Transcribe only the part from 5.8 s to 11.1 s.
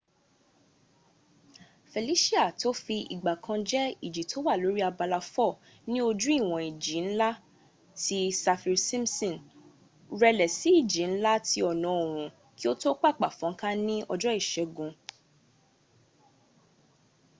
ní ojú ìwọ̀n ìjì nla ti saffir-simpson rẹlẹ̀ sí ìjì